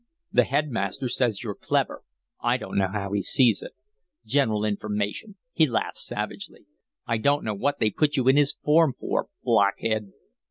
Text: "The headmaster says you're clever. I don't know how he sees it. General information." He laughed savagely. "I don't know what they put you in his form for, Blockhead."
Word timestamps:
"The 0.31 0.45
headmaster 0.45 1.07
says 1.07 1.43
you're 1.43 1.53
clever. 1.53 2.01
I 2.41 2.57
don't 2.57 2.75
know 2.75 2.87
how 2.87 3.11
he 3.11 3.21
sees 3.21 3.61
it. 3.61 3.73
General 4.25 4.65
information." 4.65 5.35
He 5.53 5.67
laughed 5.67 5.99
savagely. 5.99 6.65
"I 7.05 7.17
don't 7.19 7.43
know 7.43 7.53
what 7.53 7.77
they 7.77 7.91
put 7.91 8.17
you 8.17 8.27
in 8.27 8.35
his 8.35 8.51
form 8.63 8.95
for, 8.99 9.27
Blockhead." 9.43 10.11